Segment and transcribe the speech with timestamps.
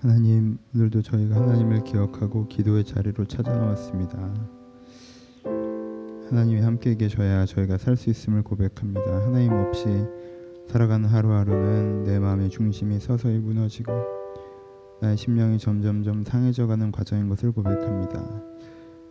[0.00, 4.16] 하나님 오늘도 저희가 하나님을 기억하고 기도의 자리로 찾아나왔습니다.
[6.30, 9.26] 하나님이 함께 계셔야 저희가 살 수 있음을 고백합니다.
[9.26, 9.86] 하나님 없이
[10.68, 13.92] 살아가는 하루하루는 내 마음의 중심이 서서히 무너지고
[15.00, 18.22] 나의 심령이 점점점 상해져가는 과정인 것을 고백합니다.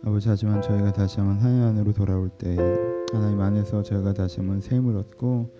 [0.04, 2.56] 아버지 하지만 저희가 다시 한번 하나님 안으로 돌아올 때
[3.12, 5.54] 하나님 안에서 저희가 다시 한번 샘을 얻고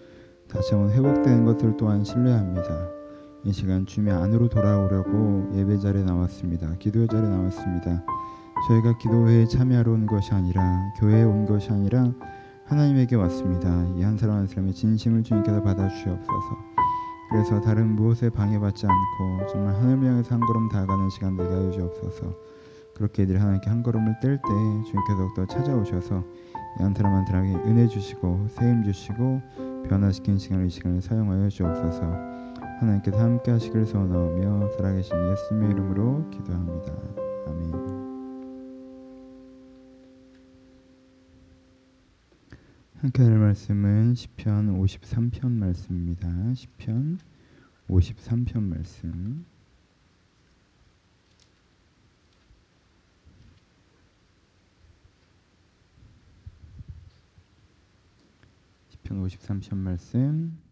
[0.49, 2.98] 다시 한번 회복되는 것을 또한 신뢰합니다.
[3.45, 6.75] 이 시간 주님 안으로 돌아오려고 예배 자리에 나왔습니다.
[6.79, 8.05] 기도의 자리에 나왔습니다.
[8.69, 12.13] 저희가 기도회에 참여하러 온 것이 아니라 교회에 온 것이 아니라
[12.67, 13.69] 하나님에게 왔습니다.
[13.97, 16.59] 이 한 사람 한 사람의 진심을 주님께서 받아주시옵소서.
[17.31, 22.35] 그래서 다른 무엇에 방해받지 않고 정말 하늘 향해서 한 걸음 다가가는 시간 되게 하여 주옵소서.
[22.95, 26.25] 그렇게 이들이 하나님께 한 걸음을 뗄 때 주님께서 더욱더 찾아오셔서
[26.81, 29.41] 이 한 사람 한 사람에게 은혜 주시고 세임 주시고
[29.89, 32.38] 변화시키는 시간을 이 시간을 사용하여 주옵소서.
[32.81, 36.93] 하나님께서 함께 하시길 소원하며 살아계신 예수님의 이름으로 기도합니다.
[37.47, 37.89] 아멘.
[43.01, 46.55] 함께 할 말씀은 시편 53편 말씀입니다.
[46.55, 47.19] 시편
[47.89, 49.45] 53편 말씀.
[58.91, 60.68] 시편 53편 말씀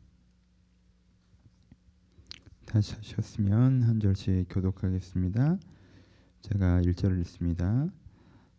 [2.76, 5.56] 다시 하셨으면 한 절씩 교독하겠습니다.
[6.42, 7.86] 제가 1절을 읽습니다.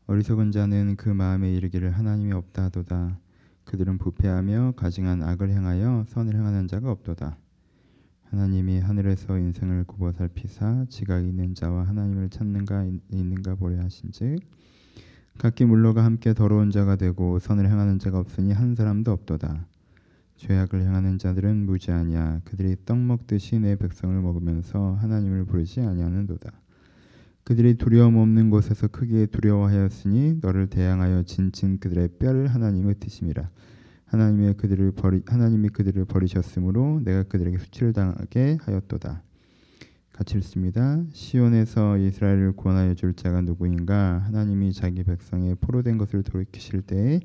[0.08, 3.20] 어리석은 자는 그 마음에 이르기를 하나님이 없다 하도다.
[3.66, 7.38] 그들은 부패하며 가증한 악을 행하여 선을 행하는 자가 없도다.
[8.32, 14.40] 하나님이 하늘에서 인생을 굽어 살피사 지각 있는 자와 하나님을 찾는가 있는가 보려 하신즉
[15.38, 19.68] 각기 물러가 함께 더러운 자가 되고 선을 행하는 자가 없으니 한 사람도 없도다.
[20.38, 26.52] 죄악을 행하는 자들은 무지하냐 그들이 떡 먹듯이 내 백성을 먹으면서 하나님을 부르지 아니하는도다.
[27.44, 33.50] 그들이 두려움 없는 곳에서 크게 두려워하였으니 너를 대항하여 진친 그들의 뼈를 하나님의 뜻임이라.
[34.06, 39.24] 하나님의 그들을 버리 하나님이 그들을 버리셨으므로 내가 그들에게 수치를 당하게 하였도다.
[40.12, 41.04] 같이 읽습니다.
[41.14, 44.24] 시온에서 이스라엘을 구원하여 줄 자가 누구인가?
[44.26, 47.20] 하나님이 자기 백성의 포로된 것을 돌이키실 때에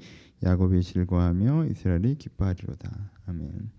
[0.45, 3.13] 야곱이 즐거하며 이스라엘이 기뻐하리로다.
[3.27, 3.71] 아멘.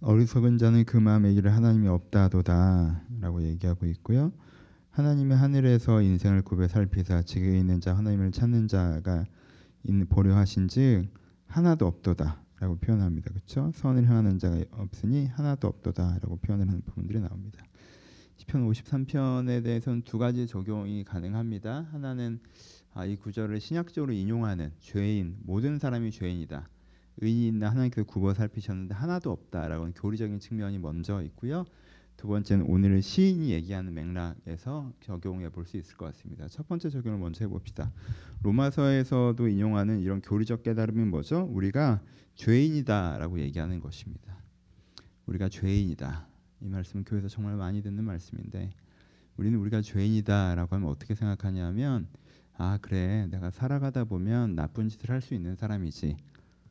[0.00, 4.32] 어리석은 자는 그 마음에 이를 하나님이 없다도다라고 얘기하고 있고요.
[4.90, 9.24] 하나님의 하늘에서 인생을 굽에 살피사 지게 있는 자 하나님을 찾는 자가
[10.08, 11.08] 보려 하신즉
[11.46, 13.30] 하나도 없도다라고 표현합니다.
[13.30, 13.70] 그렇죠?
[13.74, 17.64] 선을 행하는 자가 없으니 하나도 없도다라고 표현을 하는 부분들이 나옵니다.
[18.36, 21.88] 시편 53편에 대해서는 두 가지 적용이 가능합니다.
[21.92, 22.38] 하나는
[22.92, 26.68] 아, 이 구절을 신약적으로 인용하는 죄인 모든 사람이 죄인이다.
[27.18, 31.64] 의인이나 하나님께서 굽어 살피셨는데 하나도 없다라고 교리적인 측면이 먼저 있고요.
[32.16, 36.48] 두 번째는 오늘 시인이 얘기하는 맥락에서 적용해 볼 수 있을 것 같습니다.
[36.48, 37.92] 첫 번째 적용을 먼저 해봅시다.
[38.42, 41.48] 로마서에서도 인용하는 이런 교리적 깨달음이 뭐죠?
[41.50, 42.00] 우리가
[42.34, 44.36] 죄인이다라고 얘기하는 것입니다.
[45.26, 46.25] 우리가 죄인이다.
[46.60, 48.70] 이 말씀은 교회에서 정말 많이 듣는 말씀인데
[49.36, 52.08] 우리는 우리가 죄인이다라고 하면 어떻게 생각하냐면
[52.56, 56.16] 아 그래 내가 살아가다 보면 나쁜 짓을 할 수 있는 사람이지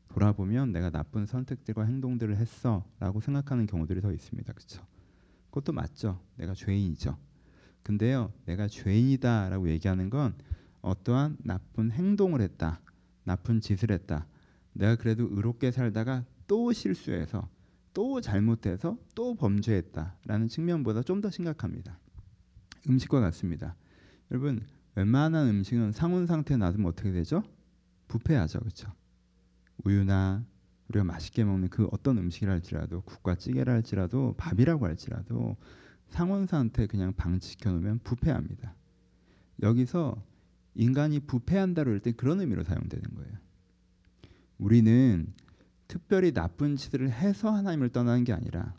[0.09, 4.53] 돌아보면 내가 나쁜 선택들과 행동들을 했어라고 생각하는 경우들이 더 있습니다.
[4.53, 4.85] 그렇죠?
[5.49, 6.19] 그것도 맞죠.
[6.37, 7.17] 내가 죄인이죠.
[7.83, 10.33] 근데요, 내가 죄인이다라고 얘기하는 건
[10.81, 12.79] 어떠한 나쁜 행동을 했다,
[13.23, 14.25] 나쁜 짓을 했다.
[14.73, 17.47] 내가 그래도 의롭게 살다가 또 실수해서
[17.95, 21.97] 또 잘못해서 또 범죄했다라는 측면보다 좀 더 심각합니다.
[22.89, 23.75] 음식과 같습니다.
[24.29, 24.61] 여러분
[24.95, 27.41] 웬만한 음식은 상온 상태에 놔두면 어떻게 되죠?
[28.09, 28.91] 부패하죠, 그렇죠?
[29.85, 30.45] 우유나
[30.89, 35.55] 우리가 맛있게 먹는 그 어떤 음식이라 할지라도 국과 찌개라 할지라도 밥이라고 할지라도
[36.09, 38.75] 상온 상태 그냥 방치시켜 놓으면 부패합니다.
[39.61, 40.21] 여기서
[40.75, 43.37] 인간이 부패한다로 할때 그런 의미로 사용되는 거예요.
[44.57, 45.33] 우리는
[45.87, 48.73] 특별히 나쁜 짓을 해서 하나님을 떠나는 게 아니라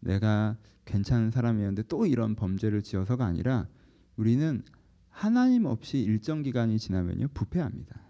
[0.00, 3.68] 내가 괜찮은 사람이었는데 또 이런 범죄를 지어서가 아니라
[4.16, 4.62] 우리는
[5.08, 8.00] 하나님 없이 일정 기간이 지나면요 부패합니다.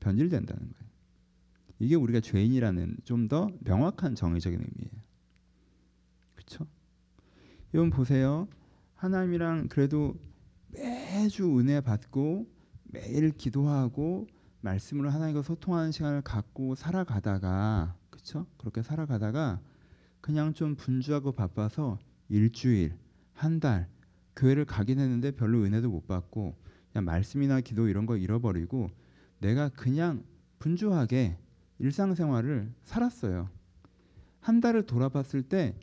[0.00, 0.88] 변질된다는 거예요.
[1.80, 5.02] 이게 우리가 죄인이라는 좀 더 명확한 정의적인 의미예요.
[6.34, 6.66] 그렇죠?
[7.74, 8.48] 여러분 보세요.
[8.94, 10.14] 하나님이랑 그래도
[10.68, 12.46] 매주 은혜 받고
[12.84, 14.26] 매일 기도하고
[14.60, 18.46] 말씀으로 하나님과 소통하는 시간을 갖고 살아가다가 그렇죠?
[18.56, 19.60] 그렇게 살아가다가
[20.20, 22.96] 그냥 좀 분주하고 바빠서 일주일,
[23.34, 23.88] 한 달
[24.36, 26.54] 교회를 가긴 했는데 별로 은혜도 못 받고
[26.92, 28.88] 그냥 말씀이나 기도 이런 거 잃어버리고
[29.40, 30.24] 내가 그냥
[30.58, 31.38] 분주하게
[31.78, 33.48] 일상생활을 살았어요.
[34.40, 35.74] 한 달을 돌아봤을 때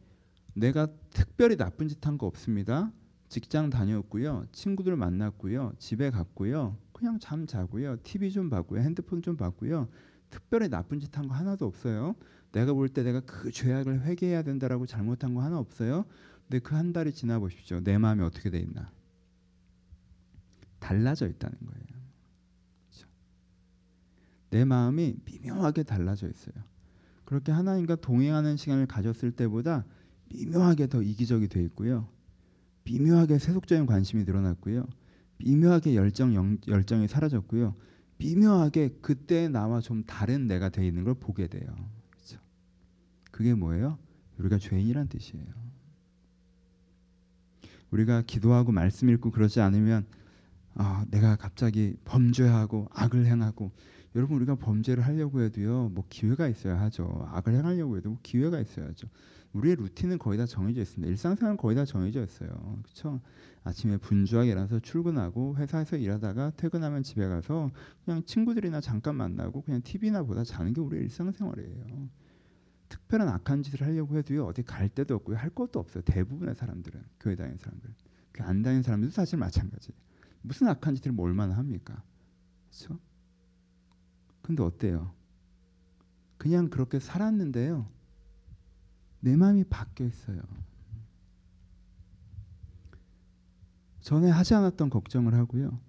[0.54, 2.92] 내가 특별히 나쁜 짓 한 거 없습니다.
[3.30, 4.46] 직장 다녔고요.
[4.52, 5.74] 친구들 만났고요.
[5.80, 6.78] 집에 갔고요.
[6.96, 7.98] 그냥 잠 자고요.
[8.04, 8.80] TV 좀 봤고요.
[8.82, 9.90] 핸드폰 좀 봤고요.
[10.30, 12.16] 특별히 나쁜 짓 한 거 하나도 없어요.
[12.54, 16.06] 내가 볼 때 내가 그 죄악을 회개해야 된다라고 잘못한 거 하나 없어요.
[16.48, 17.82] 근데 그 한 달이 지나 보십시오.
[17.82, 18.92] 내 마음이 어떻게 돼 있나?
[20.80, 21.86] 달라져 있다는 거예요.
[22.90, 23.08] 그렇죠?
[24.52, 26.56] 내 마음이 미묘하게 달라져 있어요.
[27.26, 29.86] 그렇게 하나님과 동행하는 시간을 가졌을 때보다
[30.30, 32.08] 미묘하게 더 이기적이 돼 있고요.
[32.86, 34.88] 미묘하게 세속적인 관심이 늘어났고요.
[35.38, 37.76] 미묘하게 열정 영, 열정이 사라졌고요.
[38.18, 41.68] 미묘하게 그때 나와 좀 다른 내가 돼 있는 걸 보게 돼요.
[42.10, 42.40] 그렇죠?
[43.32, 43.98] 그게 뭐예요?
[44.38, 45.46] 우리가 죄인이란 뜻이에요.
[47.92, 50.06] 우리가 기도하고 말씀 읽고 그러지 않으면
[50.76, 53.72] 아, 내가 갑자기 범죄하고 악을 행하고
[54.16, 59.08] 여러분 우리가 범죄를 하려고 해도요 뭐 기회가 있어야 하죠 악을 행하려고 해도 뭐 기회가 있어야죠
[59.56, 61.10] 우리의 루틴은 거의 다 정해져 있습니다.
[61.10, 62.50] 일상생활은 거의 다 정해져 있어요.
[62.84, 63.22] 그렇죠
[63.64, 67.72] 아침에 분주하게 일어나서 출근하고 회사에서 일하다가 퇴근하면 집에 가서
[68.04, 72.10] 그냥 친구들이나 잠깐 만나고 그냥 TV나 보다 자는 게 우리의 일상생활이에요.
[72.90, 75.38] 특별한 악한 짓을 하려고 해도요 어디 갈 데도 없고요.
[75.38, 76.04] 할 것도 없어요.
[76.04, 77.94] 대부분의 사람들은 교회 다니는 사람들.
[78.40, 79.94] 안 다니는 사람들도 사실 마찬가지.
[80.42, 82.04] 무슨 악한 짓을 뭐 얼마나 합니까?
[82.70, 83.00] 그렇죠
[84.42, 85.14] 근데 어때요?
[86.38, 87.95] 그냥 그렇게 살았는데요.
[89.26, 90.40] 내 마음이 바뀌어 있어요.
[94.02, 95.80] 전에 하지 않았던 걱정을 하고요.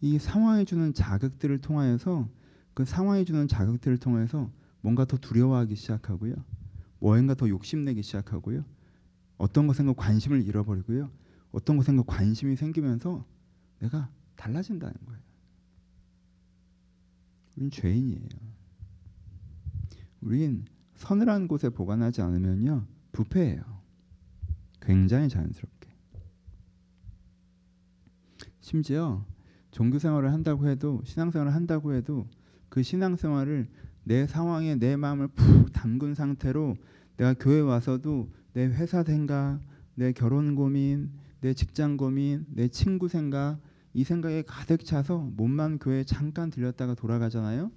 [0.00, 2.28] 이 상황이 주는 자극들을 통하여서
[2.74, 4.50] 그 상황이 주는 자극들을 통해서
[4.80, 6.34] 뭔가 더 두려워하기 시작하고요.
[6.98, 8.64] 뭐인가 더 욕심내기 시작하고요.
[9.38, 11.12] 어떤 것에 관심을 잃어버리고요.
[11.52, 13.24] 어떤 것에 관심이 생기면서
[13.78, 15.20] 내가 달라진다는 거예요.
[17.56, 18.28] 우린 죄인이에요.
[20.22, 20.64] 우린
[21.00, 23.62] 서늘한 곳에 보관하지 않으면요 부패해요.
[24.82, 25.88] 굉장히 자연스럽게.
[28.60, 29.24] 심지어
[29.70, 32.28] 종교 생활을 한다고 해도 신앙생활을 한다고 해도
[32.68, 33.68] 그 신앙생활을
[34.04, 36.76] 내 상황에 내 마음을 푹 담근 상태로
[37.16, 39.60] 내가 교회 와서도 내 회사 생각,
[39.94, 41.10] 내 결혼 고민,
[41.40, 43.58] 내 직장 고민, 내 친구 생각
[43.94, 47.70] 이 생각에 가득 차서 몸만 교회에 잠깐 들렸다가 돌아가잖아요.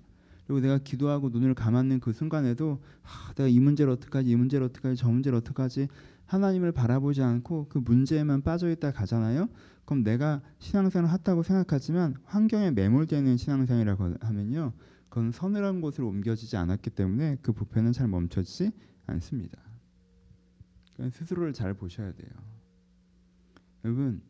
[0.45, 4.95] 그리고 내가 기도하고 눈을 감았는 그 순간에도 아, 내가 이 문제를 어떡하지 이 문제를 어떡하지
[4.99, 5.87] 저 문제를 어떡하지
[6.25, 9.49] 하나님을 바라보지 않고 그 문제에만 빠져 있다 가잖아요.
[9.85, 14.73] 그럼 내가 신앙생활을 했다고 생각하지만 환경에 매몰되어 있는 신앙생활이라고 하면요.
[15.09, 18.71] 그건 서늘한 곳으로 옮겨지지 않았기 때문에 그 부패는 잘 멈춰지지
[19.05, 19.59] 않습니다.
[20.93, 22.31] 그러니까 스스로를 잘 보셔야 돼요.
[23.85, 24.21] 여러분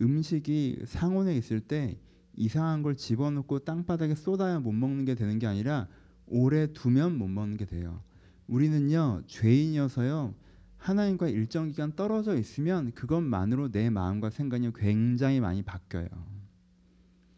[0.00, 1.98] 음식이 상온에 있을 때
[2.36, 5.88] 이상한 걸 집어넣고 땅바닥에 쏟아야 못 먹는 게 되는 게 아니라
[6.26, 8.00] 오래 두면 못 먹는 게 돼요.
[8.46, 10.34] 우리는요 죄인이어서요
[10.76, 16.08] 하나님과 일정 기간 떨어져 있으면 그것만으로 내 마음과 생각이 굉장히 많이 바뀌어요.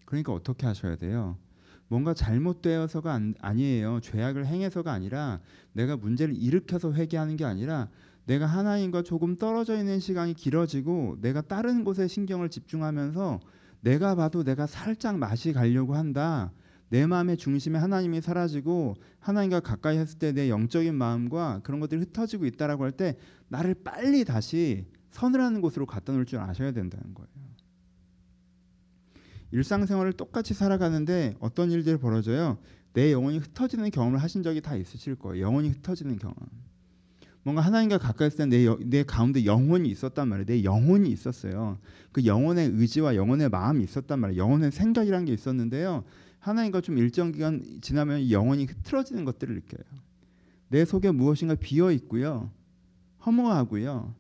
[0.05, 1.39] 그러니까 어떻게 하셔야 돼요?
[1.89, 4.01] 뭔가 잘못되어서가 아니에요.
[4.01, 5.41] 죄악을 행해서가 아니라
[5.73, 7.89] 내가 문제를 일으켜서 회개하는 게 아니라
[8.27, 13.41] 내가 하나님과 조금 떨어져 있는 시간이 길어지고 내가 다른 곳에 신경을 집중하면서
[13.81, 16.53] 내가 봐도 내가 살짝 맛이 가려고 한다.
[16.91, 22.47] 내 마음의 중심에 하나님이 사라지고 하나님과 가까이 했을 때 내 영적인 마음과 그런 것들이 흩어지고
[22.47, 23.17] 있다라고 할 때
[23.49, 27.29] 나를 빨리 다시 서늘한 곳으로 갖다 놓을 줄 아셔야 된다는 거예요.
[29.51, 32.59] 일상생활을 똑같이 살아가는데 어떤 일들이 벌어져요?
[32.93, 35.43] 내 영혼이 흩어지는 경험을 하신 적이 다 있으실 거예요.
[35.45, 36.37] 영혼이 흩어지는 경험.
[37.49, 40.45] 뭔가 하나님과 가까이 있을 때내 내 가운데 영혼이 있었단 말이에요.
[40.45, 41.79] 내 영혼이 있었어요.
[42.13, 44.43] 그 영혼의 의지와 영혼의 마음이 있었단 말이에요.
[44.43, 46.05] 영혼의 생각이란 게 있었는데요.
[46.41, 49.83] 하나님과 좀 일정 기간 지나면 영혼이 흐트러지는 것들을 느껴요.
[50.69, 52.51] 내 속에 무엇인가 비어 있고요.
[53.25, 54.15] 허무하고요.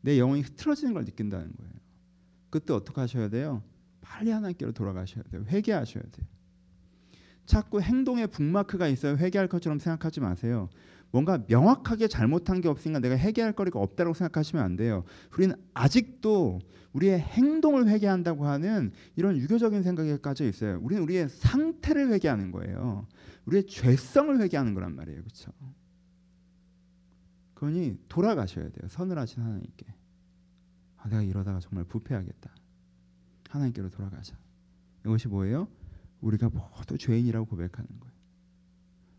[0.00, 1.72] 내 영혼이 흐트러지는 걸 느낀다는 거예요.
[2.50, 3.62] 그때 어떻게 하셔야 돼요?
[4.00, 5.44] 빨리 하나님께로 돌아가셔야 돼요.
[5.46, 6.26] 회개하셔야 돼요.
[7.46, 9.16] 자꾸 행동에 북마크가 있어요.
[9.16, 10.68] 회개할 것처럼 생각하지 마세요.
[11.10, 15.04] 뭔가 명확하게 잘못한 게 없으니까 내가 회개할 거리가 없다고 생각하시면 안 돼요.
[15.34, 16.60] 우리는 아직도
[16.92, 20.78] 우리의 행동을 회개한다고 하는 이런 유교적인 생각에 까져 있어요.
[20.82, 23.06] 우리는 우리의 상태를 회개하는 거예요.
[23.46, 25.20] 우리의 죄성을 회개하는 거란 말이에요.
[25.20, 25.52] 그렇죠?
[27.54, 28.88] 그러니 돌아가셔야 돼요.
[28.88, 29.86] 서늘하신 하나님께.
[30.98, 32.50] 아, 내가 이러다가 정말 부패하겠다.
[33.48, 34.36] 하나님께로 돌아가자.
[35.04, 35.68] 이것이 뭐예요?
[36.20, 38.14] 우리가 모두 죄인이라고 고백하는 거예요.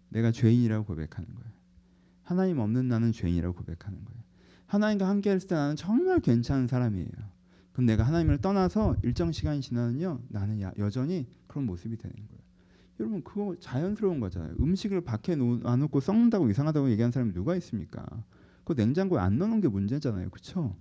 [0.10, 1.59] 내가 죄인이라고 고백하는 거예요.
[2.30, 4.22] 하나님 없는 나는 죄인이라고 고백하는 거예요.
[4.68, 7.10] 하나님과 함께 했을 때 나는 정말 괜찮은 사람이에요.
[7.72, 10.22] 그럼 내가 하나님을 떠나서 일정 시간이 지나면요.
[10.28, 12.42] 나는 여전히 그런 모습이 되는 거예요.
[13.00, 14.54] 여러분 그거 자연스러운 거잖아요.
[14.60, 18.06] 음식을 밖에 놔놓고 썩는다고 이상하다고 얘기하는 사람이 누가 있습니까?
[18.64, 20.30] 그 냉장고에 안 넣는 게 문제잖아요.
[20.30, 20.76] 그렇죠?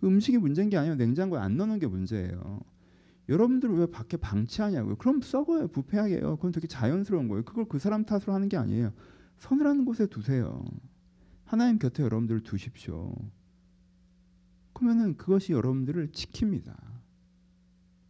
[0.00, 0.94] 그 음식이 문제인 게 아니에요.
[0.94, 2.60] 냉장고에 안 넣는 게 문제예요.
[3.28, 4.96] 여러분들 왜 밖에 방치하냐고요.
[4.96, 5.68] 그럼 썩어요.
[5.68, 6.36] 부패하게요.
[6.36, 7.44] 그건 되게 자연스러운 거예요.
[7.44, 8.94] 그걸 그 사람 탓으로 하는 게 아니에요.
[9.38, 10.64] 서늘한 곳에 두세요.
[11.44, 13.14] 하나님 곁에 여러분들을 두십시오.
[14.72, 16.76] 그러면은 그것이 여러분들을 지킵니다.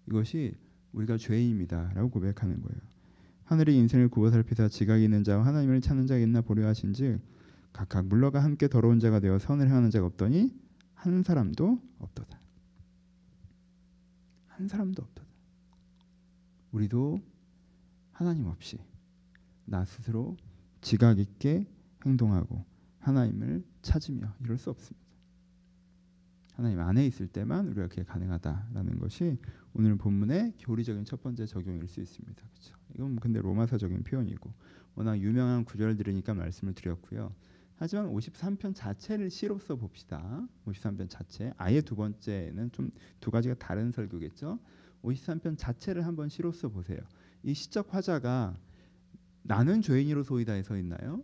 [0.08, 0.54] 이것이
[0.92, 2.80] 우리가 죄인입니다라고 고백하는 거예요.
[3.44, 7.20] 하늘의 인생을 구워 살피사 지각이 있는 자와 하나님을 찾는 자가 있나 보려 하신즉
[7.72, 10.52] 각각 물러가 함께 더러운 자가 되어 선을 행하는 자가 없더니
[10.94, 12.40] 한 사람도 없도다.
[14.48, 15.28] 한 사람도 없도다.
[16.72, 17.20] 우리도
[18.12, 18.78] 하나님 없이
[19.64, 20.36] 나 스스로
[20.80, 21.66] 지각 있게
[22.06, 22.64] 행동하고
[23.00, 25.06] 하나님을 찾으며 이럴 수 없습니다.
[26.54, 29.38] 하나님 안에 있을 때만 우리가 그게 가능하다라는 것이
[29.74, 32.34] 오늘 본문의 교리적인 첫 번째 적용일 수 있습니다.
[32.34, 32.76] 그렇죠?
[32.94, 34.52] 이건 뭐 근데 로마서적인 표현이고
[34.96, 37.32] 워낙 유명한 구절들이니까 말씀을 드렸고요.
[37.76, 40.48] 하지만 53편 자체를 시로서 봅시다.
[40.66, 44.58] 53편 자체 아예 두 번째는 좀 두 가지가 다른 설교겠죠.
[45.02, 46.98] 53편 자체를 한번 시로서 보세요.
[47.44, 48.56] 이 시적 화자가
[49.48, 51.22] 나는 죄인으로소이다에 서 있나요?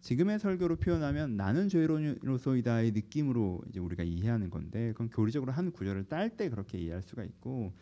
[0.00, 6.36] 지금의 설교로 표현하면 나는 죄인으로소이다의 느낌으로 이제 우리가 이해하는 건데 그건 교리적으로 한 구절을 딸
[6.36, 7.72] 때 그렇게 이해할 수가 있고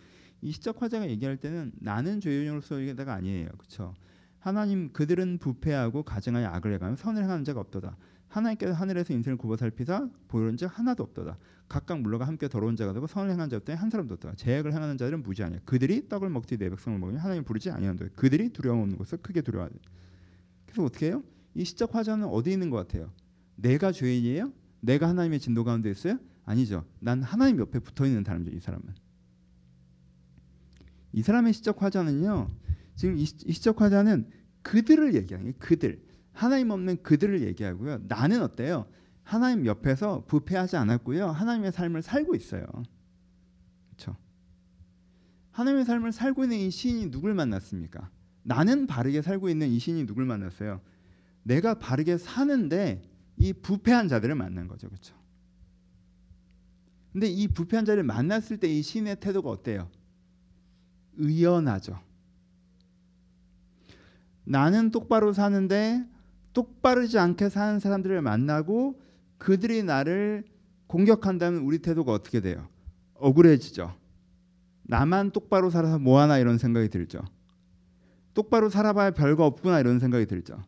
[0.42, 3.48] 이 시적 화자가 얘기할 때는 나는 죄인으로소이다가 아니에요.
[3.56, 3.94] 그렇죠?
[4.38, 7.96] 하나님 그들은 부패하고 가증하여 악을 행하며 선을 행하는 자가 없도다.
[8.30, 11.36] 하나님께서 하늘에서 인생을 굽어 살피사 보이는 자 하나도 없도다.
[11.68, 14.34] 각각 물러가 함께 더러운 자가 되고 선을 행한 자 없더니 한 사람도 없다.
[14.36, 15.60] 죄악을 행하는 자들은 무지 아니야.
[15.64, 18.06] 그들이 떡을 먹지 내 백성을 먹으며 하나님 부르지 아니한다.
[18.16, 19.76] 그들이 두려움 없는 것을 크게 두려워하다.
[20.66, 21.22] 그래서 어떻게 해요?
[21.54, 23.12] 이 시적 화자는 어디 있는 것 같아요?
[23.56, 24.52] 내가 죄인이에요?
[24.80, 26.18] 내가 하나님의 진도 가운데 있어요?
[26.44, 26.84] 아니죠.
[27.00, 28.56] 난 하나님 옆에 붙어 있는 사람이죠.
[28.56, 28.84] 이 사람은.
[31.12, 32.50] 이 사람의 시적 화자는요.
[32.94, 34.28] 지금 이, 시적 화자는
[34.62, 36.00] 그들을 얘기하는 그들.
[36.40, 37.98] 하나님 없는 그들을 얘기하고요.
[38.08, 38.86] 나는 어때요?
[39.22, 41.26] 하나님 옆에서 부패하지 않았고요.
[41.26, 42.64] 하나님의 삶을 살고 있어요.
[43.90, 44.16] 그렇죠?
[45.50, 48.08] 하나님의 삶을 살고 있는 이 시인이 누굴 만났습니까?
[48.42, 50.80] 나는 바르게 살고 있는 이 시인이 누굴 만났어요?
[51.42, 53.02] 내가 바르게 사는데
[53.36, 54.88] 이 부패한 자들을 만난 거죠.
[54.88, 55.14] 그렇죠?
[57.12, 59.90] 근데 이 부패한 자를 만났을 때 이 시인의 태도가 어때요?
[61.18, 62.00] 의연하죠.
[64.44, 66.08] 나는 똑바로 사는데
[66.52, 69.00] 똑바르지 않게 사는 사람들을 만나고
[69.38, 70.44] 그들이 나를
[70.86, 72.68] 공격한다면 우리 태도가 어떻게 돼요?
[73.14, 73.94] 억울해지죠.
[74.82, 77.20] 나만 똑바로 살아서 뭐하나 이런 생각이 들죠.
[78.34, 80.62] 똑바로 살아봐야 별거 없구나 이런 생각이 들죠.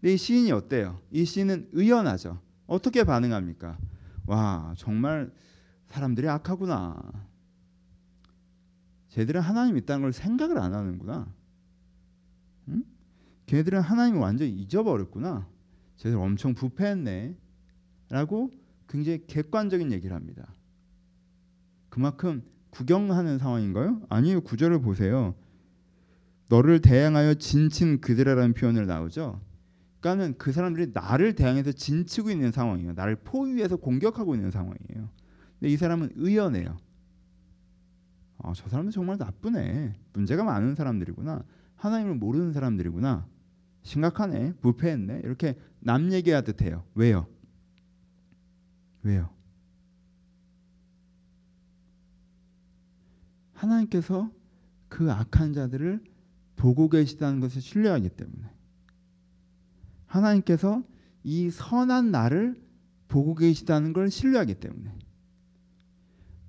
[0.00, 1.00] 근데 이 시인이 어때요?
[1.10, 2.40] 이 시인은 의연하죠.
[2.66, 3.78] 어떻게 반응합니까?
[4.26, 5.32] 와 정말
[5.86, 7.00] 사람들이 악하구나.
[9.08, 11.32] 쟤들은 하나님 있다는 걸 생각을 안 하는구나.
[12.68, 12.84] 응?
[13.46, 15.46] 걔들은 하나님을 완전히 잊어버렸구나.
[15.96, 17.36] 쟤들 엄청 부패했네.
[18.10, 18.50] 라고
[18.88, 20.52] 굉장히 객관적인 얘기를 합니다.
[21.88, 24.02] 그만큼 구경하는 상황인가요?
[24.08, 24.40] 아니요.
[24.40, 25.34] 구절을 보세요.
[26.48, 29.40] 너를 대항하여 진친 그들이라는 표현을 나오죠.
[30.00, 32.92] 그러니까는 그 사람들이 나를 대항해서 진치고 있는 상황이에요.
[32.92, 35.08] 나를 포위해서 공격하고 있는 상황이에요.
[35.58, 36.76] 근데 이 사람은 의연해요.
[38.38, 39.94] 아, 저 사람들 정말 나쁘네.
[40.12, 41.42] 문제가 많은 사람들이구나.
[41.76, 43.26] 하나님을 모르는 사람들이구나.
[43.84, 44.54] 심각하네.
[44.60, 45.20] 부패했네.
[45.24, 46.84] 이렇게 남 얘기하듯 해요.
[46.94, 47.26] 왜요?
[49.02, 49.30] 왜요?
[53.52, 54.30] 하나님께서
[54.88, 56.02] 그 악한 자들을
[56.56, 58.50] 보고 계시다는 것을 신뢰하기 때문에
[60.06, 60.82] 하나님께서
[61.22, 62.62] 이 선한 나를
[63.08, 64.98] 보고 계시다는 걸 신뢰하기 때문에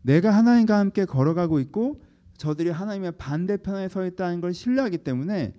[0.01, 2.01] 내가 하나님과 함께 걸어가고 있고
[2.38, 5.54] 저들이 하나님의 반대편에 서 있다는 걸 신뢰하기 때문에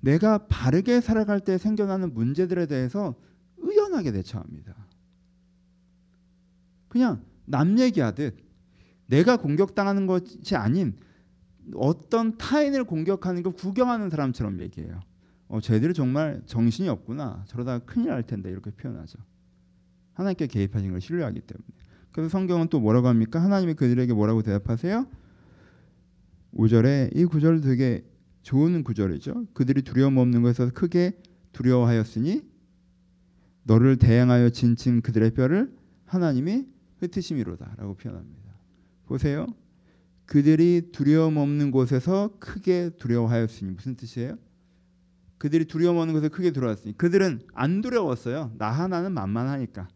[0.00, 3.14] 내가 바르게 살아갈 때 생겨나는 문제들에 대해서
[3.58, 4.74] 의연하게 대처합니다.
[6.88, 8.36] 그냥 남 얘기하듯
[9.06, 10.96] 내가 공격당하는 것이 아닌
[11.74, 15.00] 어떤 타인을 공격하는 걸 구경하는 사람처럼 얘기해요.
[15.48, 17.44] 어, 쟤들이 정말 정신이 없구나.
[17.46, 19.18] 저러다가 큰일 날 텐데 이렇게 표현하죠.
[20.14, 21.68] 하나님께 개입하신 걸 신뢰하기 때문에.
[22.12, 23.42] 그래서 성경은 또 뭐라고 합니까?
[23.42, 25.06] 하나님이 그들에게 뭐라고 대답하세요?
[26.54, 28.04] 5절에 이 구절 되게
[28.42, 29.46] 좋은 구절이죠.
[29.52, 31.18] 그들이 두려움 없는 것에서 크게
[31.52, 32.42] 두려워하였으니
[33.64, 35.72] 너를 대항하여 진친 그들의 뼈를
[36.06, 36.66] 하나님이
[36.98, 38.40] 흩으심이로다라고 표현합니다.
[39.06, 39.46] 보세요.
[40.26, 44.36] 그들이 두려움 없는 곳에서 크게 두려워하였으니 무슨 뜻이에요?
[45.38, 48.52] 그들이 두려움 없는 곳에 크게 두려웠으니 그들은 안 두려웠어요.
[48.58, 49.88] 나 하나는 만만하니까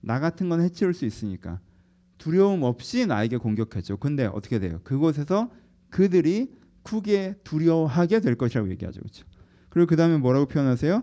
[0.00, 1.60] 나 같은 건 해치울 수 있으니까
[2.18, 3.98] 두려움 없이 나에게 공격했죠.
[3.98, 4.80] 근데 어떻게 돼요?
[4.84, 5.50] 그곳에서
[5.90, 6.50] 그들이
[6.86, 9.00] 크게 두려워하게 될 것이라고 얘기하죠.
[9.00, 9.26] 그렇죠?
[9.68, 11.02] 그리고 그 다음에 뭐라고 표현하세요?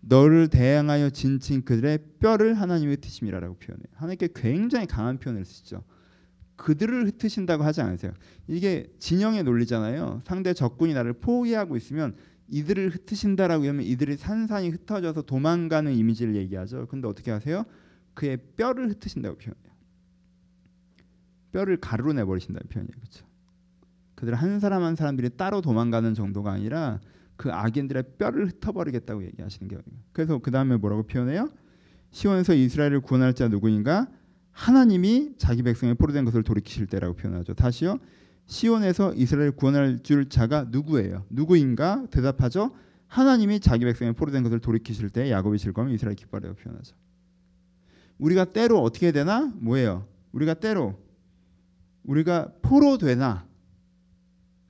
[0.00, 3.86] 너를 대항하여 진친 그들의 뼈를 하나님이 흩으심이라고 표현해요.
[3.94, 5.84] 하나님께 굉장히 강한 표현을 쓰죠.
[6.56, 8.12] 그들을 흩으신다고 하지 않으세요.
[8.48, 10.22] 이게 진영의 논리잖아요.
[10.24, 12.16] 상대 적군이 나를 포위하고 있으면
[12.48, 16.88] 이들을 흩으신다라고 하면 이들이 산산이 흩어져서 도망가는 이미지를 얘기하죠.
[16.88, 17.64] 근데 어떻게 하세요?
[18.14, 19.70] 그의 뼈를 흩으신다고 표현해요.
[21.52, 22.98] 뼈를 가루로 내버리신다는 표현이에요.
[22.98, 23.29] 그렇죠?
[24.20, 27.00] 그들 한 사람 한 사람들이 따로 도망가는 정도가 아니라
[27.36, 29.78] 그 악인들의 뼈를 흩어버리겠다고 얘기하시는 게
[30.12, 31.48] 그래서 그 다음에 뭐라고 표현해요?
[32.10, 34.08] 시온에서 이스라엘을 구원할 자 누구인가?
[34.52, 37.54] 하나님이 자기 백성의 포로된 것을 돌이키실 때라고 표현하죠.
[37.54, 37.98] 다시요.
[38.44, 41.24] 시온에서 이스라엘 구원할 줄 자가 누구예요?
[41.30, 42.04] 누구인가?
[42.10, 42.72] 대답하죠.
[43.06, 46.94] 하나님이 자기 백성의 포로된 것을 돌이키실 때 야곱이 즐거우면 이스라엘 기뻐라고 표현하죠.
[48.18, 49.50] 우리가 때로 어떻게 되나?
[49.56, 50.06] 뭐예요?
[50.32, 50.98] 우리가 때로
[52.04, 53.48] 우리가 포로 되나?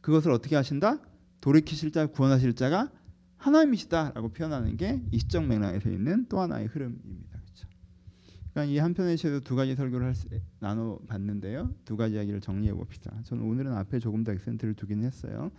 [0.00, 0.98] 그것을 어떻게 하신다?
[1.40, 2.90] 돌이키실 자, 구원하실 자가
[3.36, 7.38] 하나님이시다라고 표현하는 게 이 시적 맥락에서 있는 또 하나의 흐름입니다.
[7.40, 7.68] 그렇죠?
[8.52, 10.28] 그러니까 이 한 편에서도 두 가지 설교를 할 수,
[10.58, 11.74] 나눠 봤는데요.
[11.84, 13.18] 두 가지 이야기를 정리해 봅시다.
[13.24, 15.50] 저는 오늘은 앞에 조금 더 액센트를 두긴 했어요.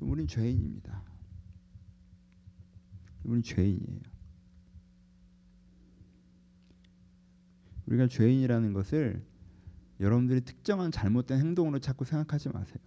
[0.00, 1.02] 우린 죄인입니다.
[3.24, 4.00] 우린 죄인이에요.
[7.86, 9.22] 우리가 죄인이라는 것을
[10.00, 12.78] 여러분들이 특정한 잘못된 행동으로 자꾸 생각하지 마세요.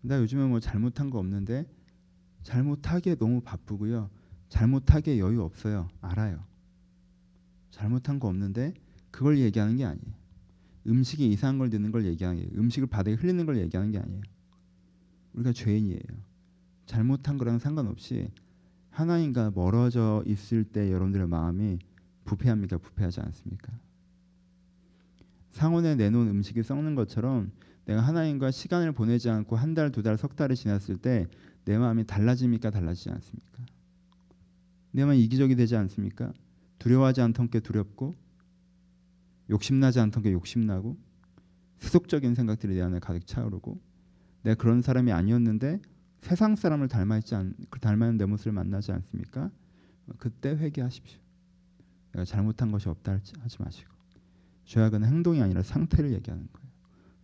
[0.00, 1.66] 나 요즘에 뭐 잘못한 거 없는데
[2.42, 4.10] 잘못하기에 너무 바쁘고요.
[4.48, 5.88] 잘못하기에 여유 없어요.
[6.00, 6.44] 알아요.
[7.70, 8.74] 잘못한 거 없는데
[9.10, 10.14] 그걸 얘기하는 게 아니에요.
[10.86, 14.22] 음식이 이상한 걸 듣는 걸 얘기하는 게 음식을 바닥에 흘리는 걸 얘기하는 게 아니에요.
[15.34, 16.00] 우리가 죄인이에요.
[16.86, 18.30] 잘못한 거랑 상관없이
[18.90, 21.78] 하나님과 멀어져 있을 때 여러분들의 마음이
[22.24, 22.78] 부패합니까?
[22.78, 23.72] 부패하지 않습니까?
[25.50, 27.52] 상온에 내놓은 음식이 썩는 것처럼
[27.88, 31.26] 내가 하나님과 시간을 보내지 않고 한 달, 두 달, 석 달이 지났을 때
[31.68, 32.70] 내 마음이 달라집니까?
[32.70, 33.66] 달라지지 않습니까?
[34.90, 36.32] 내 마음이 이기적이 되지 않습니까?
[36.78, 38.16] 두려워하지 않던 게 두렵고
[39.50, 40.96] 욕심나지 않던 게 욕심나고
[41.76, 43.78] 세속적인 생각들이 내 안에 가득 차오르고
[44.44, 45.82] 내가 그런 사람이 아니었는데
[46.22, 49.50] 세상 사람을 닮아 있지 않, 닮아있는 내 모습을 만나지 않습니까?
[50.16, 51.20] 그때 회개하십시오.
[52.12, 53.92] 내가 잘못한 것이 없다 하지 마시고
[54.64, 56.67] 죄악은 행동이 아니라 상태를 얘기하는 거예요.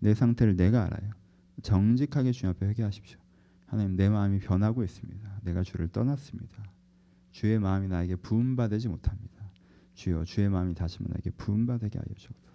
[0.04, 1.12] 내 상태를 내가 알아요.
[1.62, 3.18] 정직하게 주님 앞에 회개하십시오.
[3.64, 5.40] 하나님 내 마음이 변하고 있습니다.
[5.44, 6.62] 내가 주를 떠났습니다.
[7.30, 9.50] 주의 마음이 나에게 부음받지 못합니다.
[9.94, 12.54] 주여 주의 마음이 다시 나에게 부음받게 하여 주옵소서.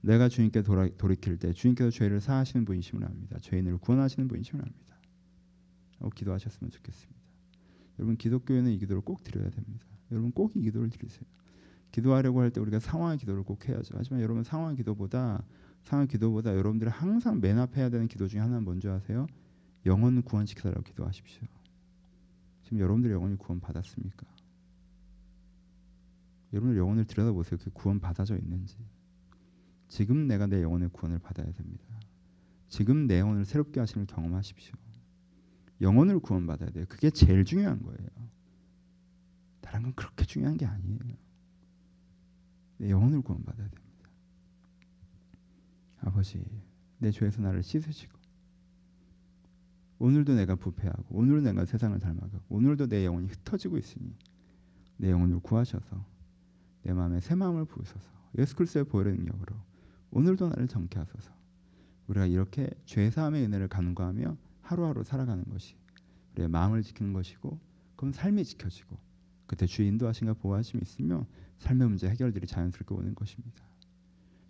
[0.00, 3.38] 내가 주님께 돌아, 돌이킬 때 주님께서 죄를 사하시는 분이심을 압니다.
[3.38, 4.96] 죄인을 구원하시는 분이심을 압니다.
[6.00, 7.20] 어, 기도하셨으면 좋겠습니다.
[8.00, 9.86] 여러분 기독교에는 이 기도를 꼭 드려야 됩니다.
[10.10, 11.22] 여러분 꼭 이 기도를 드리세요.
[11.92, 13.94] 기도하려고 할 때 우리가 상황의 기도를 꼭 해야죠.
[13.96, 15.44] 하지만 여러분 상황의 기도보다
[15.86, 19.28] 상황 기도보다 여러분들이 항상 맨 앞에 해야 되는 기도 중에 하나는 뭔지 아세요?
[19.86, 21.46] 영혼 구원시켜달라고 기도하십시오.
[22.64, 24.26] 지금 여러분들 영혼이 구원 받았습니까?
[26.52, 27.60] 여러분들 영혼을 들여다보세요.
[27.62, 28.76] 그 구원 받아져 있는지.
[29.86, 31.84] 지금 내가 내 영혼의 구원을 받아야 됩니다.
[32.68, 34.74] 지금 내 영혼을 새롭게 하심을 경험하십시오.
[35.82, 36.84] 영혼을 구원받아야 돼요.
[36.88, 38.08] 그게 제일 중요한 거예요.
[39.60, 40.98] 다른 건 그렇게 중요한 게 아니에요.
[42.78, 43.85] 내 영혼을 구원받아야 됩니다.
[46.06, 46.40] 아버지,
[46.98, 48.16] 내 죄에서 나를 씻으시고
[49.98, 54.14] 오늘도 내가 부패하고 오늘도 내가 세상을 닮아가고 오늘도 내 영혼이 흩어지고 있으니
[54.98, 56.04] 내 영혼을 구하셔서
[56.82, 59.56] 내 마음에 새 마음을 부으소서 예수 그리스도의 보혈의 능력으로
[60.12, 61.32] 오늘도 나를 정케 하소서
[62.06, 65.74] 우리가 이렇게 죄 사함의 은혜를 간구하며 하루하루 살아가는 것이
[66.34, 67.58] 우리의 마음을 지키는 것이고
[67.96, 68.96] 그럼 삶이 지켜지고
[69.46, 71.26] 그때 주의 인도하심과 보호하심이 있으며
[71.58, 73.64] 삶의 문제 해결들이 자연스럽게 오는 것입니다.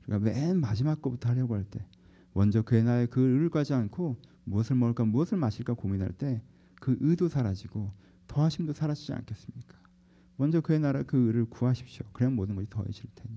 [0.07, 1.85] 우리가 맨 마지막 거부터 하려고 할 때
[2.33, 6.42] 먼저 그의 나의 그 의를 가지 않고 무엇을 먹을까 무엇을 마실까 고민할 때
[6.81, 7.92] 그 의도 사라지고
[8.27, 9.77] 더하심도 사라지지 않겠습니까?
[10.37, 12.07] 먼저 그의 나라 그 의를 구하십시오.
[12.12, 13.35] 그래야 모든 것이 더해질 테니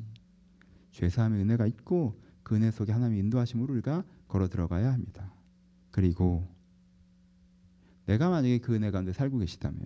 [0.92, 5.32] 죄사함의 은혜가 있고 그 은혜 속에 하나님의 인도하심으로 우리가 걸어 들어가야 합니다.
[5.92, 6.48] 그리고
[8.06, 9.84] 내가 만약에 그 은혜 가운데 살고 계시다면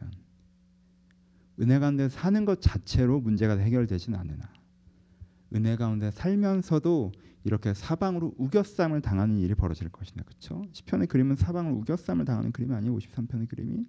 [1.59, 4.51] 은혜 가운데 사는 것 자체로 문제가 해결되지는 않으나
[5.53, 7.11] 은혜 가운데 살면서도
[7.43, 10.23] 이렇게 사방으로 우겨쌈을 당하는 일이 벌어질 것이다.
[10.23, 10.63] 그렇죠?
[10.71, 13.85] 시편의 그림은 사방으로 우겨쌈을 당하는 그림이 아니고 53편의 그림이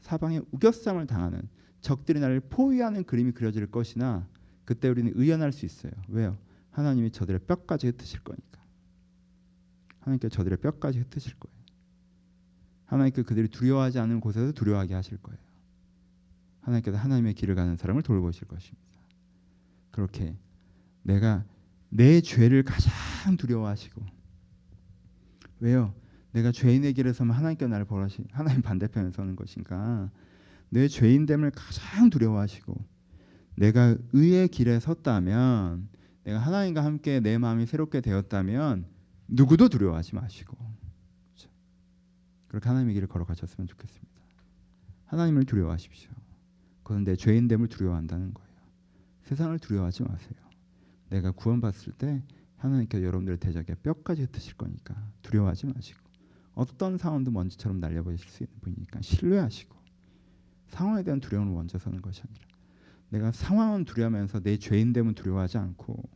[0.00, 1.42] 사방에 우겨쌈을 당하는
[1.80, 4.26] 적들이 나를 포위하는 그림이 그려질 것이나
[4.64, 5.92] 그때 우리는 의연할 수 있어요.
[6.08, 6.36] 왜요?
[6.70, 8.60] 하나님이 저들의 뼈까지 흩으실 거니까.
[10.00, 11.56] 하나님께 저들의 뼈까지 흩으실 거예요.
[12.86, 15.38] 하나님께 그들이 두려워하지 않는 곳에서 두려워하게 하실 거예요.
[16.60, 18.82] 하나님께서 하나님의 길을 가는 사람을 돌보실 것입니다.
[19.90, 20.36] 그렇게
[21.02, 21.44] 내가
[21.88, 24.02] 내 죄를 가장 두려워하시고
[25.60, 25.94] 왜요?
[26.32, 30.10] 내가 죄인의 길에 서면 하나님께 나를 벌하시 하나님 반대편에 서는 것인가?
[30.70, 32.74] 내 죄인됨을 가장 두려워하시고
[33.56, 35.88] 내가 의의 길에 섰다면
[36.24, 38.86] 내가 하나님과 함께 내 마음이 새롭게 되었다면
[39.28, 40.56] 누구도 두려워하지 마시고
[41.26, 41.50] 그렇죠?
[42.48, 44.12] 그렇게 하나님의 길을 걸어가셨으면 좋겠습니다.
[45.06, 46.10] 하나님을 두려워하십시오.
[46.82, 48.50] 그건 내 죄인됨을 두려워한다는 거예요.
[49.24, 50.51] 세상을 두려워하지 마세요.
[51.12, 52.22] 내가 구원받았을 때
[52.56, 56.00] 하나님께서 여러분들의 대적에 뼈까지 흩으실 거니까 두려워하지 마시고
[56.54, 59.76] 어떤 상황도 먼지처럼 날려버리실 수 있는 분이니까 신뢰하시고
[60.68, 62.46] 상황에 대한 두려움을 먼저 서는 것이 아니라
[63.10, 66.08] 내가 상황은 두려워하면서 내 죄인됨은 두려워하지 않고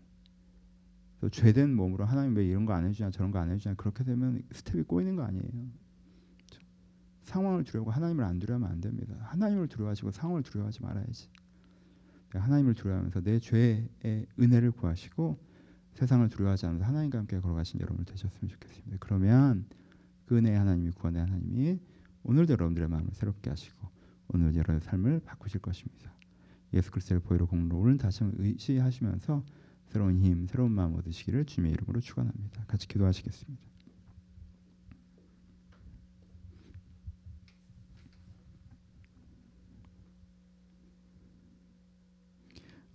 [1.20, 4.42] 또 죄된 몸으로 하나님 왜 이런 거 안 해주냐 저런 거 안 해주냐 그렇게 되면
[4.52, 5.42] 스텝이 꼬이는 거 아니에요.
[5.42, 6.66] 그렇죠?
[7.22, 9.14] 상황을 두려워하고 하나님을 안 두려워하면 안 됩니다.
[9.20, 11.28] 하나님을 두려워하시고 상황을 두려워하지 말아야지.
[12.30, 13.88] 하나님을 두려워하면서 내 죄의
[14.38, 15.38] 은혜를 구하시고
[15.94, 18.96] 세상을 두려워하지 않으면서 하나님과 함께 걸어가신 여러분들 되셨으면 좋겠습니다.
[19.00, 19.64] 그러면
[20.26, 21.80] 그 은혜의 하나님이 구원의 하나님이
[22.24, 23.88] 오늘도 여러분들의 마음을 새롭게 하시고
[24.28, 26.12] 오늘 여러분의 삶을 바꾸실 것입니다.
[26.74, 29.44] 예수 그리스도의 보혈의 공로를 다시 한번 의지하시면서
[29.86, 32.64] 새로운 힘, 새로운 마음 얻으시기를 주님의 이름으로 축원합니다.
[32.66, 33.75] 같이 기도하시겠습니다.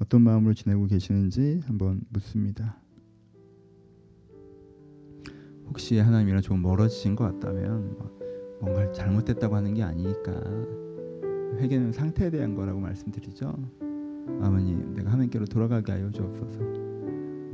[0.01, 2.75] 어떤 마음으로 지내고 계시는지 한번 묻습니다.
[5.67, 8.19] 혹시 하나님이랑 조금 멀어지신 것 같다면 뭐
[8.59, 10.31] 뭔가 잘못됐다고 하는 게 아니니까
[11.59, 13.53] 회개는 상태에 대한 거라고 말씀드리죠.
[14.41, 16.59] 아버님, 내가 하나님께로 돌아가게 하여 주옵소서.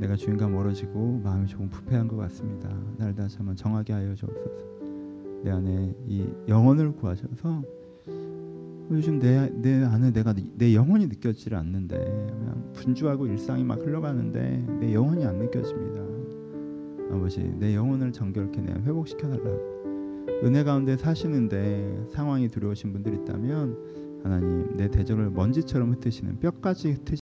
[0.00, 2.70] 내가 주님과 멀어지고 마음이 조금 부패한 것 같습니다.
[2.96, 4.64] 날 다시 한번 정하게 하여 주옵소서.
[5.44, 7.62] 내 안에 이 영혼을 구하셔서
[8.90, 14.94] 요즘 내, 내 안에 내가 내 영혼이 느껴지질 않는데 그냥 분주하고 일상이 막 흘러가는데 내
[14.94, 16.02] 영혼이 안 느껴집니다.
[17.14, 19.78] 아버지 내 영혼을 정결케 내 회복시켜 달라고
[20.44, 23.76] 은혜 가운데 사시는데 상황이 두려우신 분들 있다면
[24.22, 27.16] 하나님 내 대적을 먼지처럼 흩으시는 뼈까지 흩으시는